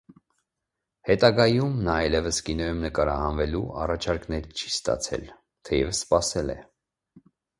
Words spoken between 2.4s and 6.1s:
կինոյում նկարահանվելու առաջարկներ չի ստացել, թեև